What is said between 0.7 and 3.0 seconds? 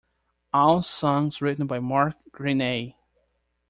songs written by Mark Greaney.